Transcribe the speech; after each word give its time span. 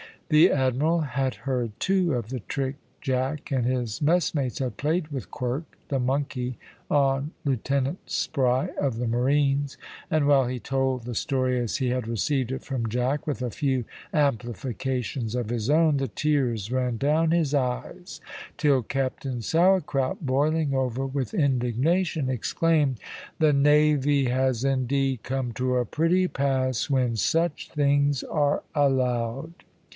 The 0.29 0.49
Admiral 0.49 1.01
had 1.01 1.35
heard, 1.45 1.77
too, 1.79 2.13
of 2.13 2.29
the 2.29 2.39
trick 2.39 2.77
Jack 3.01 3.51
and 3.51 3.65
his 3.65 4.01
messmates 4.01 4.57
had 4.59 4.77
played 4.77 5.09
with 5.09 5.29
Quirk, 5.29 5.77
the 5.89 5.99
monkey, 5.99 6.57
on 6.89 7.31
Lieutenant 7.45 8.09
Spry, 8.09 8.69
of 8.79 8.97
the 8.97 9.05
marines, 9.09 9.77
and 10.09 10.27
while 10.27 10.47
he 10.47 10.57
told 10.57 11.03
the 11.03 11.13
story 11.13 11.59
as 11.59 11.77
he 11.77 11.89
had 11.89 12.07
received 12.07 12.51
it 12.51 12.63
from 12.63 12.87
Jack, 12.89 13.27
with 13.27 13.41
a 13.43 13.51
few 13.51 13.83
amplifications 14.13 15.35
of 15.35 15.49
his 15.49 15.69
own, 15.69 15.97
the 15.97 16.07
tears 16.07 16.71
ran 16.71 16.97
down 16.97 17.29
his 17.31 17.53
eyes, 17.53 18.21
till 18.57 18.81
Captain 18.81 19.41
Sourcrout, 19.41 20.19
boiling 20.21 20.73
over 20.73 21.05
with 21.05 21.33
indignation, 21.33 22.27
exclaimed: 22.29 22.99
"The 23.39 23.53
navy 23.53 24.25
has 24.29 24.63
indeed 24.63 25.23
come 25.23 25.51
to 25.55 25.75
a 25.75 25.85
pretty 25.85 26.27
pass 26.27 26.89
when 26.89 27.17
such 27.17 27.69
things 27.69 28.23
are 28.23 28.63
allowed. 28.73 29.53